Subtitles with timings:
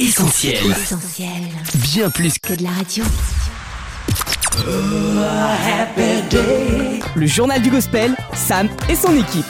[0.00, 0.56] Essentiel.
[1.74, 3.04] Bien plus que de la radio.
[7.14, 9.44] Le journal du gospel, Sam et son équipe.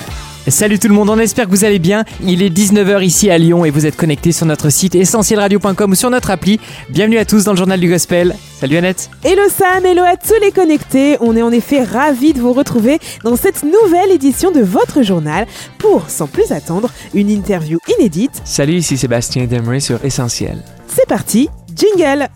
[0.51, 2.05] Salut tout le monde, on espère que vous allez bien.
[2.25, 5.95] Il est 19h ici à Lyon et vous êtes connectés sur notre site essentielradio.com ou
[5.95, 6.59] sur notre appli.
[6.89, 8.35] Bienvenue à tous dans le journal du gospel.
[8.59, 9.11] Salut Annette.
[9.25, 11.17] Hello Sam, hello à tous les connectés.
[11.21, 15.47] On est en effet ravis de vous retrouver dans cette nouvelle édition de votre journal
[15.79, 18.43] pour, sans plus attendre, une interview inédite.
[18.45, 20.59] Salut, ici Sébastien Demray sur Essentiel.
[20.89, 22.27] C'est parti, jingle.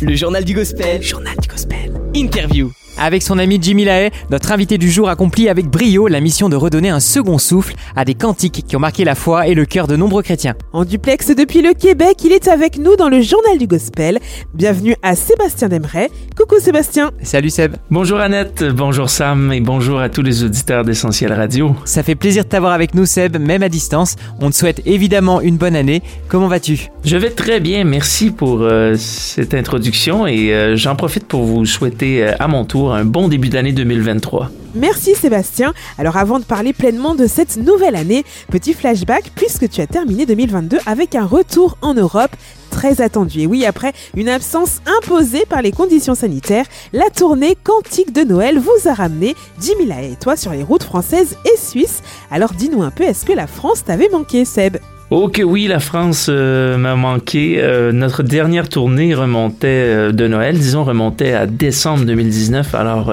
[0.00, 1.02] Le journal du gospel.
[1.02, 1.92] Journal du gospel.
[2.14, 2.70] Interview.
[3.00, 6.56] Avec son ami Jimmy Lahaye, notre invité du jour accomplit avec brio la mission de
[6.56, 9.86] redonner un second souffle à des cantiques qui ont marqué la foi et le cœur
[9.86, 10.54] de nombreux chrétiens.
[10.72, 14.18] En duplex depuis le Québec, il est avec nous dans le journal du gospel.
[14.52, 16.10] Bienvenue à Sébastien Demray.
[16.36, 17.12] Coucou Sébastien.
[17.22, 17.76] Salut Seb.
[17.90, 21.76] Bonjour Annette, bonjour Sam et bonjour à tous les auditeurs d'Essentiel Radio.
[21.84, 24.16] Ça fait plaisir de t'avoir avec nous Seb, même à distance.
[24.40, 26.02] On te souhaite évidemment une bonne année.
[26.28, 26.90] Comment vas-tu?
[27.08, 31.64] Je vais très bien, merci pour euh, cette introduction et euh, j'en profite pour vous
[31.64, 34.50] souhaiter euh, à mon tour un bon début d'année 2023.
[34.74, 35.72] Merci Sébastien.
[35.96, 40.26] Alors avant de parler pleinement de cette nouvelle année, petit flashback puisque tu as terminé
[40.26, 42.36] 2022 avec un retour en Europe
[42.68, 43.40] très attendu.
[43.40, 48.58] Et oui, après une absence imposée par les conditions sanitaires, la tournée Cantique de Noël
[48.58, 52.02] vous a ramené Jimmy Lahaye et toi sur les routes françaises et suisses.
[52.30, 54.76] Alors dis-nous un peu, est-ce que la France t'avait manqué Seb?
[55.10, 57.56] Oh que oui, la France euh, m'a manqué.
[57.62, 62.74] Euh, notre dernière tournée remontait euh, de Noël, disons, remontait à décembre 2019.
[62.74, 63.10] Alors,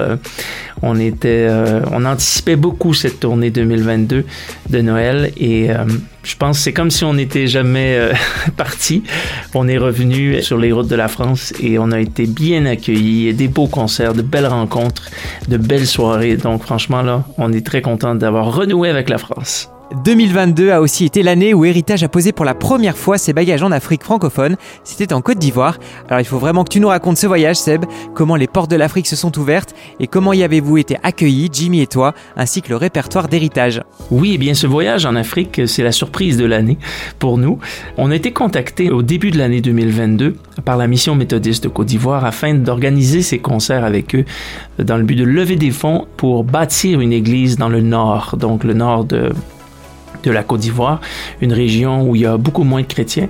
[0.82, 1.48] on était,
[1.94, 4.26] on anticipait beaucoup cette tournée 2022
[4.70, 5.70] de Noël et
[6.23, 7.98] je pense c'est comme si on n'était jamais
[8.58, 9.04] parti.
[9.54, 13.34] On est revenu sur les routes de la France et on a été bien accueillis.
[13.34, 15.10] Des beaux concerts, de belles rencontres,
[15.48, 16.36] de belles soirées.
[16.36, 19.70] Donc, franchement, là, on est très content d'avoir renoué avec la France.
[19.94, 23.61] 2022 a aussi été l'année où Héritage a posé pour la première fois ses bagages
[23.61, 24.55] en Afrique francophone.
[24.83, 25.77] C'était en Côte d'Ivoire.
[26.09, 28.75] Alors il faut vraiment que tu nous racontes ce voyage, Seb, comment les portes de
[28.75, 32.70] l'Afrique se sont ouvertes et comment y avez-vous été accueillis, Jimmy et toi, ainsi que
[32.70, 33.82] le répertoire d'Héritage?
[34.10, 36.80] Oui, eh bien ce voyage en Afrique, c'est la surprise de l'année
[37.20, 37.60] pour nous.
[37.98, 41.87] On a été contactés au début de l'année 2022 par la mission méthodiste de Côte
[41.87, 44.26] d'Ivoire afin d'organiser ces concerts avec eux
[44.80, 48.64] dans le but de lever des fonds pour bâtir une église dans le nord, donc
[48.64, 49.31] le nord de
[50.25, 50.99] de la Côte d'Ivoire,
[51.41, 53.30] une région où il y a beaucoup moins de chrétiens.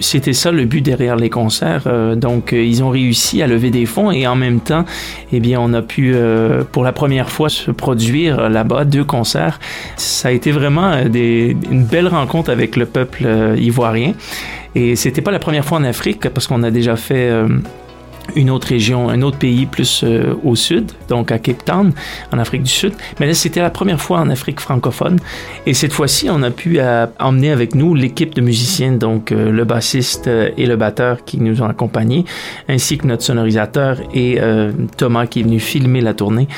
[0.00, 1.84] C'était ça le but derrière les concerts.
[1.86, 4.84] Euh, donc, euh, ils ont réussi à lever des fonds et en même temps,
[5.32, 9.58] eh bien, on a pu, euh, pour la première fois, se produire là-bas deux concerts.
[9.96, 13.26] Ça a été vraiment une belle rencontre avec le peuple
[13.56, 14.12] ivoirien.
[14.74, 17.30] Et c'était pas la première fois en Afrique parce qu'on a déjà fait
[18.34, 21.92] une autre région, un autre pays plus euh, au sud, donc à Cape Town,
[22.32, 22.92] en Afrique du Sud.
[23.20, 25.18] Mais là, c'était la première fois en Afrique francophone.
[25.66, 29.50] Et cette fois-ci, on a pu euh, emmener avec nous l'équipe de musiciens, donc euh,
[29.50, 32.24] le bassiste et le batteur qui nous ont accompagnés,
[32.68, 34.38] ainsi que notre sonorisateur et
[34.96, 36.48] Thomas qui est venu filmer la tournée.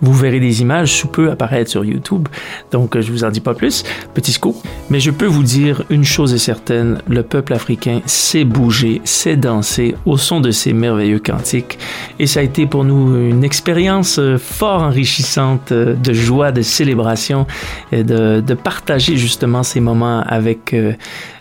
[0.00, 2.28] Vous verrez des images sous peu apparaître sur YouTube,
[2.70, 4.56] donc euh, je vous en dis pas plus, petit scoop.
[4.90, 9.36] Mais je peux vous dire une chose est certaine, le peuple africain sait bouger, sait
[9.36, 11.78] danser au son de ces merveilleux cantiques.
[12.18, 16.62] Et ça a été pour nous une expérience euh, fort enrichissante euh, de joie, de
[16.62, 17.46] célébration
[17.92, 20.74] et de, de partager justement ces moments avec,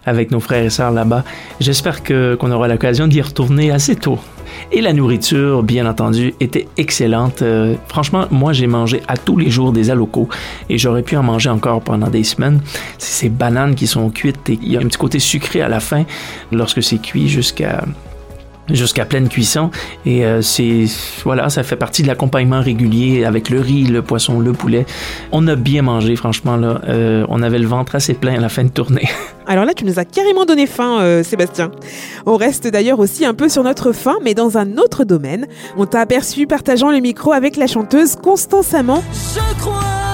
[0.08, 1.24] avec nos frères et sœurs là-bas.
[1.60, 4.18] J'espère que, qu'on aura l'occasion d'y retourner assez tôt.
[4.72, 7.42] Et la nourriture, bien entendu, était excellente.
[7.42, 10.30] Euh, franchement, moi, j'ai mangé à tous les jours des alocos
[10.70, 12.62] et j'aurais pu en manger encore pendant des semaines.
[12.98, 15.70] C'est ces bananes qui sont cuites et il y a un petit côté sucré à
[15.70, 16.06] la fin
[16.52, 17.84] lorsque c'est cuit jusqu'à
[18.70, 19.70] jusqu'à pleine cuisson.
[20.06, 20.86] Et euh, c'est
[21.24, 24.86] voilà ça fait partie de l'accompagnement régulier avec le riz le poisson le poulet.
[25.32, 26.82] On a bien mangé franchement là.
[26.88, 29.08] Euh, on avait le ventre assez plein à la fin de tournée.
[29.48, 31.72] Alors là tu nous as carrément donné faim euh, Sébastien.
[32.26, 35.48] On reste d'ailleurs aussi un peu sur notre faim mais dans un autre domaine.
[35.78, 39.04] On t'a aperçu partageant le micro avec la chanteuse Constance Amand.
[39.14, 40.07] Je crois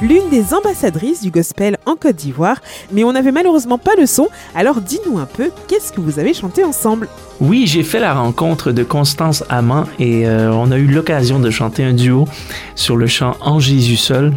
[0.00, 2.60] l'une des ambassadrices du gospel en Côte d'Ivoire,
[2.92, 6.34] mais on n'avait malheureusement pas le son, alors dis-nous un peu, qu'est-ce que vous avez
[6.34, 7.08] chanté ensemble?
[7.40, 11.50] Oui, j'ai fait la rencontre de Constance Amand et euh, on a eu l'occasion de
[11.50, 12.26] chanter un duo
[12.74, 14.32] sur le chant En Jésus seul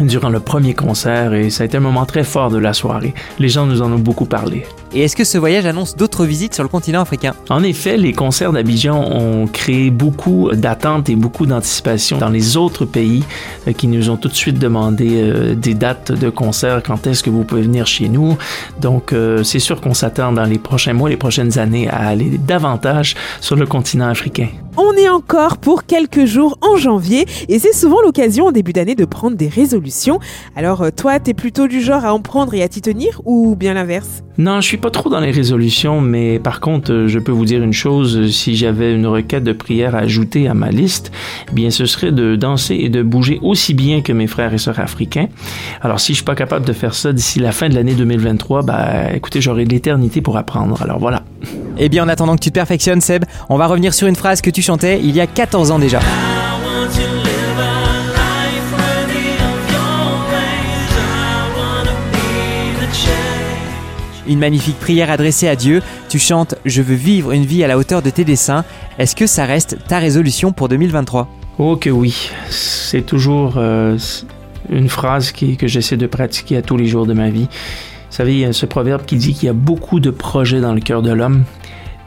[0.00, 3.14] durant le premier concert et ça a été un moment très fort de la soirée.
[3.38, 4.66] Les gens nous en ont beaucoup parlé.
[4.96, 7.34] Et est-ce que ce voyage annonce d'autres visites sur le continent africain?
[7.50, 12.86] En effet, les concerts d'Abidjan ont créé beaucoup d'attentes et beaucoup d'anticipation dans les autres
[12.86, 13.22] pays
[13.68, 17.22] euh, qui nous ont tout de suite demandé euh, des dates de concerts, quand est-ce
[17.22, 18.38] que vous pouvez venir chez nous.
[18.80, 22.38] Donc, euh, c'est sûr qu'on s'attend dans les prochains mois, les prochaines années à aller
[22.38, 24.48] davantage sur le continent africain.
[24.78, 28.94] On est encore pour quelques jours en janvier et c'est souvent l'occasion en début d'année
[28.94, 30.20] de prendre des résolutions.
[30.56, 33.74] Alors toi, t'es plutôt du genre à en prendre et à t'y tenir ou bien
[33.74, 34.22] l'inverse?
[34.38, 37.46] Non, je suis pas trop dans les résolutions, mais par contre, euh, je peux vous
[37.46, 41.10] dire une chose, si j'avais une requête de prière à ajouter à ma liste,
[41.50, 44.58] eh bien ce serait de danser et de bouger aussi bien que mes frères et
[44.58, 45.28] sœurs africains.
[45.80, 48.62] Alors si je suis pas capable de faire ça d'ici la fin de l'année 2023,
[48.62, 50.82] bah écoutez, j'aurai l'éternité pour apprendre.
[50.82, 51.22] Alors voilà.
[51.78, 54.42] Eh bien, en attendant que tu te perfectionnes, Seb, on va revenir sur une phrase
[54.42, 56.00] que tu chantais il y a 14 ans déjà.
[64.28, 65.82] Une magnifique prière adressée à Dieu.
[66.08, 68.64] Tu chantes Je veux vivre une vie à la hauteur de tes dessins.
[68.98, 71.28] Est-ce que ça reste ta résolution pour 2023
[71.58, 73.96] Oh que oui, c'est toujours euh,
[74.68, 77.46] une phrase qui- que j'essaie de pratiquer à tous les jours de ma vie.
[77.48, 80.60] Vous savez, il y a ce proverbe qui dit qu'il y a beaucoup de projets
[80.60, 81.44] dans le cœur de l'homme,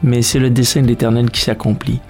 [0.02, 2.00] mais c'est le dessein de l'Éternel qui s'accomplit.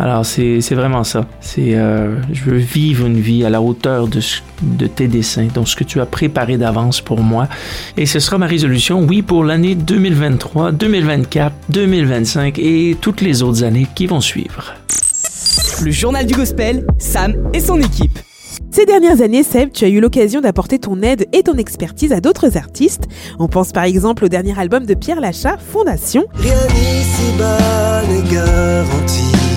[0.00, 1.26] Alors c'est c'est vraiment ça.
[1.40, 5.48] C'est euh, je veux vivre une vie à la hauteur de, ce- de tes desseins,
[5.52, 7.48] donc ce que tu as préparé d'avance pour moi.
[7.96, 13.64] Et ce sera ma résolution, oui, pour l'année 2023, 2024, 2025 et toutes les autres
[13.64, 14.74] années qui vont suivre.
[15.82, 18.18] Le journal du gospel, Sam et son équipe.
[18.70, 22.20] Ces dernières années, Seb, tu as eu l'occasion d'apporter ton aide et ton expertise à
[22.20, 23.04] d'autres artistes.
[23.38, 26.24] On pense par exemple au dernier album de Pierre Lachat, Fondation.
[26.34, 29.47] Rien ici-bas n'est garanti.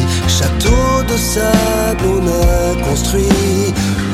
[0.41, 3.21] Château de sable, on a construit.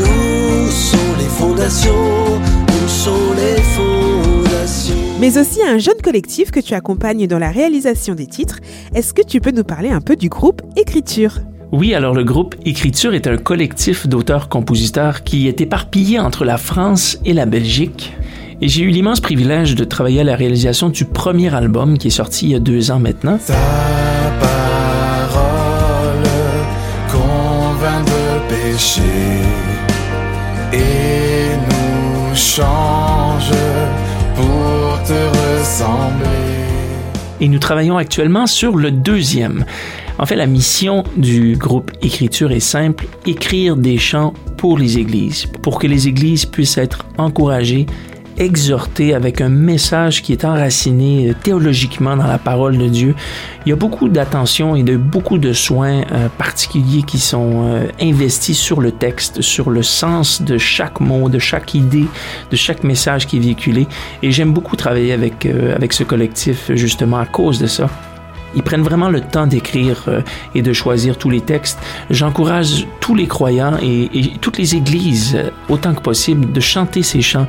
[0.02, 1.92] Où sont les fondations?
[1.94, 4.96] Où sont les fondations?
[5.22, 8.60] Mais aussi un jeune collectif que tu accompagnes dans la réalisation des titres.
[8.94, 11.40] Est-ce que tu peux nous parler un peu du groupe Écriture?
[11.72, 17.20] Oui, alors le groupe Écriture est un collectif d'auteurs-compositeurs qui est éparpillé entre la France
[17.24, 18.14] et la Belgique.
[18.60, 22.12] Et j'ai eu l'immense privilège de travailler à la réalisation du premier album qui est
[22.12, 23.40] sorti il y a deux ans maintenant.
[37.40, 39.66] Et nous travaillons actuellement sur le deuxième.
[40.20, 45.46] En fait, la mission du groupe Écriture est simple, écrire des chants pour les églises,
[45.62, 47.86] pour que les églises puissent être encouragées,
[48.38, 53.16] exhortées avec un message qui est enraciné euh, théologiquement dans la parole de Dieu.
[53.66, 57.88] Il y a beaucoup d'attention et de beaucoup de soins euh, particuliers qui sont euh,
[58.00, 62.06] investis sur le texte, sur le sens de chaque mot, de chaque idée,
[62.50, 63.88] de chaque message qui est véhiculé.
[64.24, 67.90] Et j'aime beaucoup travailler avec, euh, avec ce collectif justement à cause de ça.
[68.56, 70.22] Ils prennent vraiment le temps d'écrire euh,
[70.56, 71.80] et de choisir tous les textes.
[72.10, 74.10] J'encourage tous les croyants et,
[74.42, 77.48] toutes les églises, euh, autant que possible, de chanter ces chants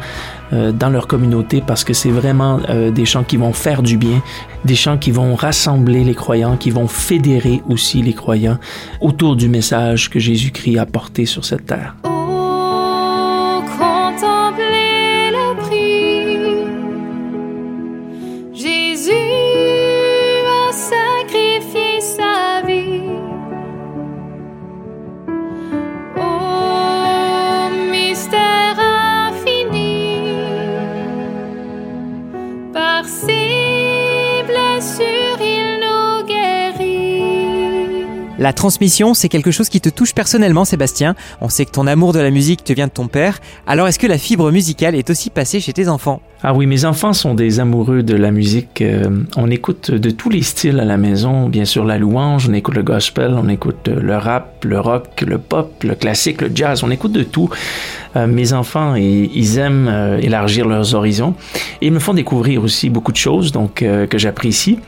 [0.53, 3.99] euh, dans leur communauté parce que c'est vraiment euh, des chants qui vont faire du
[3.99, 4.23] bien,
[4.65, 8.59] des chants qui vont rassembler les croyants, qui vont fédérer aussi les croyants
[9.03, 11.95] autour du message que Jésus-Christ a porté sur cette terre.
[38.39, 41.17] La transmission, c'est quelque chose qui te touche personnellement, Sébastien.
[41.41, 43.41] On sait que ton amour de la musique te vient de ton père.
[43.67, 46.21] Alors, est-ce que la fibre musicale est aussi passée chez tes enfants?
[46.45, 48.81] Ah oui, mes enfants sont des amoureux de la musique.
[48.81, 51.49] Euh, on écoute de tous les styles à la maison.
[51.49, 55.39] Bien sûr, la louange, on écoute le gospel, on écoute le rap, le rock, le
[55.39, 56.85] pop, le classique, le jazz.
[56.85, 57.51] On écoute de tout.
[58.15, 61.35] Euh, mes enfants, ils, aiment euh, élargir leurs horizons.
[61.83, 64.79] Et ils me font découvrir aussi beaucoup de choses donc que j'apprécie.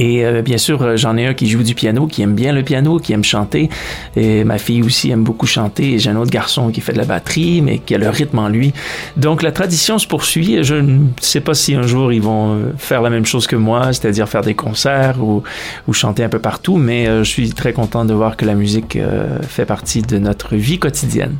[0.00, 2.54] Et euh, bien sûr, euh, j'en ai un qui joue du piano, qui aime bien
[2.54, 3.68] le piano, qui aime chanter.
[4.16, 5.98] Et ma fille aussi aime beaucoup chanter.
[5.98, 8.48] J'ai un autre garçon qui fait de la batterie, mais qui a le rythme en
[8.48, 8.72] lui.
[9.18, 10.64] Donc la tradition se poursuit.
[10.64, 13.56] Je ne sais pas si un jour ils vont euh, faire la même chose que
[13.56, 15.42] moi, c'est-à-dire faire des concerts ou,
[15.86, 16.78] ou chanter un peu partout.
[16.78, 20.16] Mais euh, je suis très content de voir que la musique euh, fait partie de
[20.16, 21.36] notre vie quotidienne.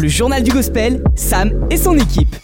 [0.00, 2.34] Le journal du gospel, Sam et son équipe.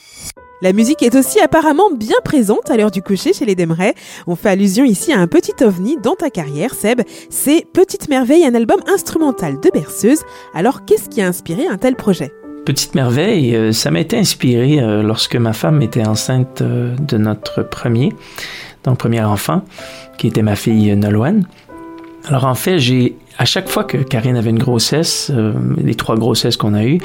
[0.60, 3.94] La musique est aussi apparemment bien présente à l'heure du coucher chez les Demeray.
[4.26, 7.02] On fait allusion ici à un petit ovni dans ta carrière, Seb.
[7.30, 10.18] C'est Petite Merveille, un album instrumental de berceuse.
[10.54, 12.32] Alors qu'est-ce qui a inspiré un tel projet?
[12.66, 17.16] Petite merveille, euh, ça m'a été inspiré euh, lorsque ma femme était enceinte euh, de
[17.16, 18.12] notre premier.
[18.82, 19.62] donc premier enfant,
[20.18, 21.46] qui était ma fille Nolwenn.
[22.28, 26.16] Alors en fait, j'ai à chaque fois que Karine avait une grossesse, euh, les trois
[26.16, 26.98] grossesses qu'on a eues,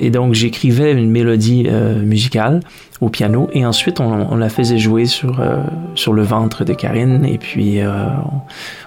[0.00, 2.60] et donc j'écrivais une mélodie euh, musicale
[3.00, 5.62] au piano et ensuite on, la faisait jouer sur, euh,
[5.94, 7.78] sur le ventre de Karine et puis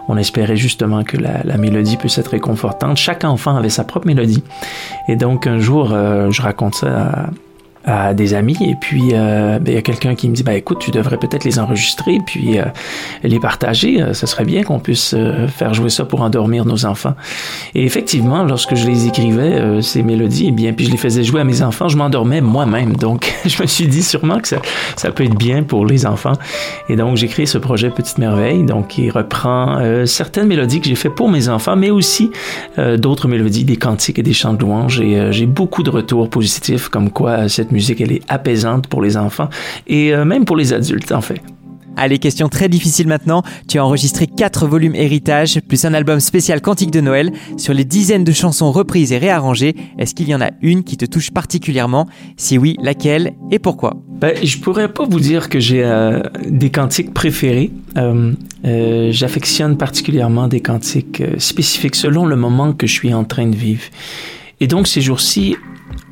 [0.07, 2.97] on, espérait justement que la, la, mélodie puisse être réconfortante.
[2.97, 4.43] Chaque enfant avait sa propre mélodie
[5.07, 7.29] et donc un jour je raconte ça à,
[7.85, 8.57] à des amis.
[8.61, 11.17] Et puis euh, ben, il y a quelqu'un qui me dit ben écoute tu devrais
[11.17, 12.65] peut-être les enregistrer puis euh,
[13.23, 14.01] les partager.
[14.01, 17.15] Euh, ce serait bien qu'on puisse euh, faire jouer ça pour endormir nos enfants.
[17.75, 21.23] Et effectivement lorsque je les écrivais euh, ces mélodies et bien puis je les faisais
[21.23, 22.97] jouer à mes enfants je m'endormais moi-même.
[22.97, 24.57] Donc je me suis dit sûrement que ça,
[24.97, 26.33] ça peut être bien pour les enfants.
[26.89, 30.95] Et donc j'ai créé ce projet Petite Merveille donc qui reprend certaines mélodies que j'ai
[30.95, 32.31] fait pour mes enfants mais aussi
[32.77, 36.89] d'autres mélodies des cantiques et des chants de louange et j'ai beaucoup de retours positifs
[36.89, 39.49] comme quoi cette musique, elle est apaisante pour les enfants
[39.87, 41.41] et euh, même pour les adultes, en fait.
[42.01, 43.43] Allez, question très difficile maintenant.
[43.67, 47.33] Tu as enregistré 4 volumes héritage, plus un album spécial Cantique de Noël.
[47.57, 50.95] Sur les dizaines de chansons reprises et réarrangées, est-ce qu'il y en a une qui
[50.95, 52.07] te touche particulièrement?
[52.37, 53.97] Si oui, laquelle et pourquoi?
[54.11, 57.71] Ben, Je pourrais pas vous dire que j'ai euh, des cantiques préférés.
[57.97, 58.31] Euh,
[58.63, 63.57] euh, J'affectionne particulièrement des cantiques spécifiques selon le moment que je suis en train de
[63.57, 63.83] vivre.
[64.61, 65.57] Et donc ces jours-ci,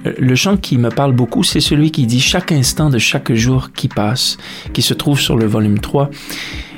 [0.05, 3.71] le chant qui me parle beaucoup, c'est celui qui dit chaque instant de chaque jour
[3.73, 4.37] qui passe,
[4.73, 6.09] qui se trouve sur le volume 3.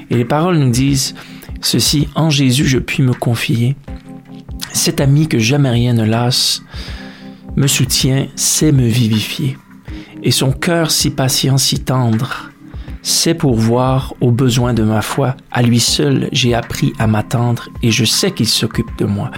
[0.10, 1.16] Et les paroles nous disent
[1.62, 3.76] ceci, en Jésus je puis me confier.
[4.74, 6.64] Cet ami que jamais rien ne lasse
[7.56, 9.58] me soutient, sait me vivifier.
[10.24, 12.52] Et son cœur si patient, si tendre,
[13.02, 15.36] sait pourvoir aux besoins de ma foi.
[15.52, 19.32] À lui seul j'ai appris à m'attendre et je sais qu'il s'occupe de moi.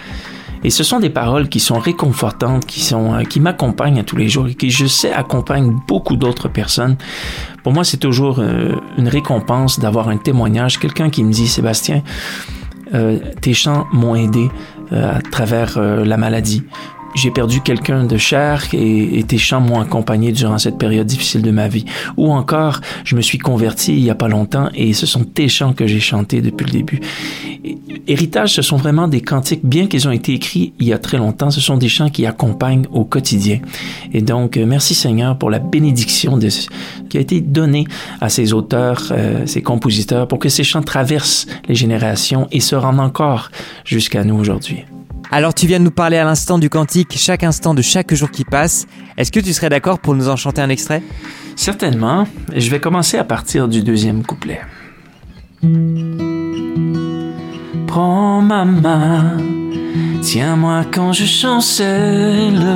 [0.64, 4.30] Et ce sont des paroles qui sont réconfortantes, qui sont, euh, qui m'accompagnent tous les
[4.30, 6.98] jours et qui, je sais, accompagnent beaucoup d'autres personnes.
[7.64, 12.04] Pour moi, c'est toujours euh, une récompense d'avoir un témoignage, quelqu'un qui me dit, Sébastien,
[12.94, 14.50] euh, tes chants m'ont aidé
[14.92, 16.64] à travers la maladie.
[17.14, 21.52] J'ai perdu quelqu'un de cher et, tes chants m'ont accompagné durant cette période difficile de
[21.52, 21.86] ma vie.
[22.18, 25.48] Ou encore, je me suis converti il y a pas longtemps et ce sont tes
[25.48, 27.00] chants que j'ai chantés depuis le début.
[28.08, 31.18] Héritage, ce sont vraiment des cantiques, bien qu'ils ont été écrits il y a très
[31.18, 33.60] longtemps, ce sont des chants qui accompagnent au quotidien.
[34.14, 36.40] Et donc, merci Seigneur pour la bénédiction
[37.10, 37.86] qui a été donnée
[38.20, 42.76] à ces auteurs, euh, ces compositeurs, pour que ces chants traversent les générations et se
[42.76, 43.52] rendent encore
[43.86, 44.86] jusqu'à nous aujourd'hui.
[45.34, 48.30] Alors tu viens de nous parler à l'instant du cantique chaque instant de chaque jour
[48.30, 48.86] qui passe.
[49.16, 51.02] Est-ce que tu serais d'accord pour nous en chanter un extrait?
[51.56, 52.28] Certainement.
[52.54, 54.60] Je vais commencer à partir du deuxième couplet.
[57.88, 59.38] Prends ma main,
[60.22, 62.68] tiens-moi quand je chancelle.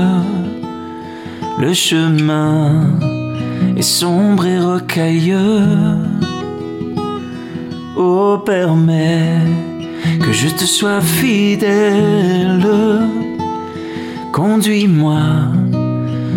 [1.60, 2.90] Le chemin
[3.76, 5.98] est sombre et rocailleux.
[7.98, 9.75] Oh, permets
[10.36, 12.68] je te sois fidèle.
[14.34, 15.24] Conduis-moi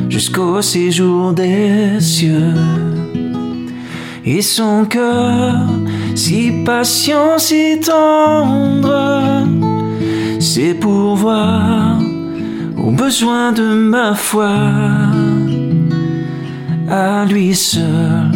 [0.08, 2.54] jusqu'au séjour des cieux.
[4.24, 5.54] Et son cœur,
[6.14, 9.44] si patient, si tendre,
[10.38, 11.98] c'est pour voir
[12.76, 14.54] aux besoins de ma foi.
[16.88, 18.30] À lui seul,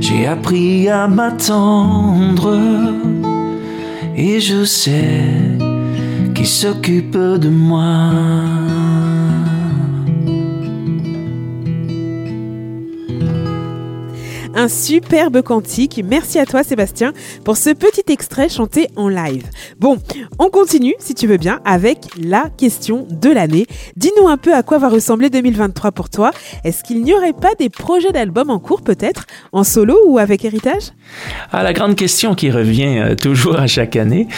[0.00, 2.58] j'ai appris à m'attendre
[4.22, 5.24] et je sais
[6.34, 8.81] qu'il s'occupe de moi.
[14.54, 16.02] Un superbe cantique.
[16.04, 17.12] Merci à toi Sébastien
[17.44, 19.44] pour ce petit extrait chanté en live.
[19.80, 19.96] Bon,
[20.38, 23.66] on continue si tu veux bien avec la question de l'année.
[23.96, 26.32] Dis-nous un peu à quoi va ressembler 2023 pour toi.
[26.64, 30.44] Est-ce qu'il n'y aurait pas des projets d'albums en cours peut-être, en solo ou avec
[30.44, 30.92] héritage?
[31.50, 34.28] Ah, la grande question qui revient euh, toujours à chaque année.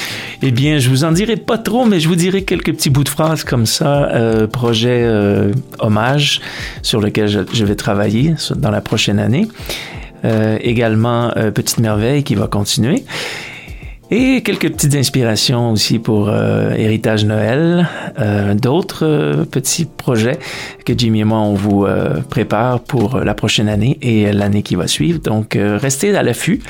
[0.43, 3.05] Eh bien, je vous en dirai pas trop, mais je vous dirai quelques petits bouts
[3.05, 4.09] de phrases comme ça.
[4.11, 6.41] Euh, projet euh, hommage
[6.83, 9.49] sur lequel je, je, vais travailler dans la prochaine année.
[10.25, 13.05] Euh, également euh, Petite Merveille qui va continuer.
[14.11, 17.89] Et quelques petites inspirations aussi pour euh, Héritage Noël,
[18.21, 20.39] euh, d'autres euh, petits projets
[20.85, 21.87] que Jimmy et moi on vous
[22.29, 25.21] prépare pour la prochaine année et l'année qui va suivre.
[25.21, 26.61] Donc restez à l'affût.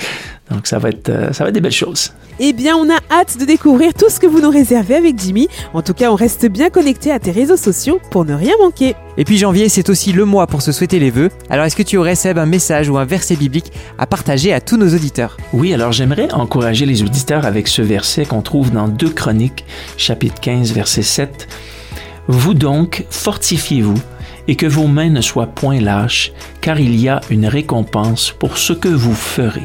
[0.51, 2.13] Donc ça va être euh, ça va être des belles choses.
[2.41, 5.47] Eh bien, on a hâte de découvrir tout ce que vous nous réservez avec Jimmy.
[5.73, 8.97] En tout cas, on reste bien connecté à tes réseaux sociaux pour ne rien manquer.
[9.17, 11.31] Et puis janvier, c'est aussi le mois pour se souhaiter les vœux.
[11.49, 14.61] Alors est-ce que tu aurais, Seb, un message ou un verset biblique à partager à
[14.61, 15.37] tous nos auditeurs?
[15.53, 19.65] Oui, alors j'aimerais encourager les auditeurs avec ce verset qu'on trouve dans 2 Chroniques,
[19.97, 21.49] chapitre 15, verset 7.
[22.27, 23.99] Vous donc, fortifiez-vous
[24.49, 28.59] et que vos mains ne soient point lâches, car il y a une récompense pour
[28.59, 29.65] ce que vous ferez.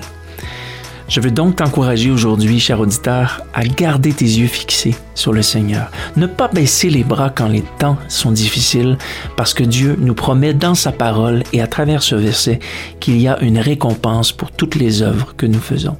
[1.09, 5.89] Je veux donc t'encourager aujourd'hui, cher auditeur, à garder tes yeux fixés sur le Seigneur.
[6.15, 8.95] Ne pas baisser les bras quand les temps sont difficiles,
[9.35, 12.59] parce que Dieu nous promet dans sa parole et à travers ce verset
[12.99, 15.97] qu'il y a une récompense pour toutes les œuvres que nous faisons.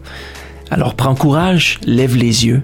[0.70, 2.62] Alors prends courage, lève les yeux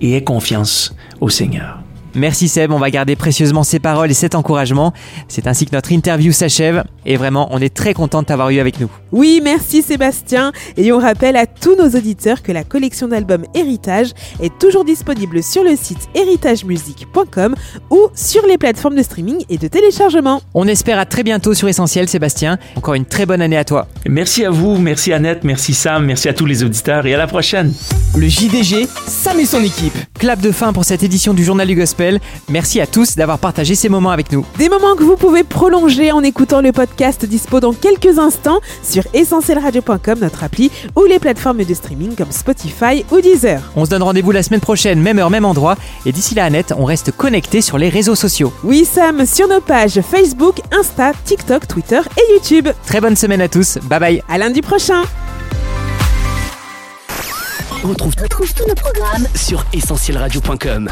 [0.00, 1.80] et aie confiance au Seigneur.
[2.18, 4.92] Merci Seb, on va garder précieusement ces paroles et cet encouragement.
[5.28, 8.58] C'est ainsi que notre interview s'achève et vraiment on est très content de t'avoir eu
[8.58, 8.90] avec nous.
[9.12, 10.52] Oui, merci Sébastien.
[10.76, 14.08] Et on rappelle à tous nos auditeurs que la collection d'albums Héritage
[14.42, 17.54] est toujours disponible sur le site héritagemusique.com
[17.90, 20.42] ou sur les plateformes de streaming et de téléchargement.
[20.54, 22.58] On espère à très bientôt sur Essentiel Sébastien.
[22.76, 23.86] Encore une très bonne année à toi.
[24.08, 27.26] Merci à vous, merci Annette, merci Sam, merci à tous les auditeurs et à la
[27.26, 27.72] prochaine.
[28.16, 29.94] Le JDG, Sam et son équipe.
[30.18, 32.07] Clap de fin pour cette édition du Journal du Gospel.
[32.48, 34.44] Merci à tous d'avoir partagé ces moments avec nous.
[34.58, 39.02] Des moments que vous pouvez prolonger en écoutant le podcast dispo dans quelques instants sur
[39.14, 43.60] essentielradio.com, notre appli, ou les plateformes de streaming comme Spotify ou Deezer.
[43.76, 45.76] On se donne rendez-vous la semaine prochaine, même heure, même endroit.
[46.06, 48.52] Et d'ici là, Annette, on reste connecté sur les réseaux sociaux.
[48.64, 52.68] Oui Sam, sur nos pages Facebook, Insta, TikTok, Twitter et YouTube.
[52.86, 53.78] Très bonne semaine à tous.
[53.84, 54.22] Bye bye.
[54.28, 55.02] À lundi prochain.
[57.84, 60.90] On retrouve, retrouve tous nos programmes sur essentielradio.com.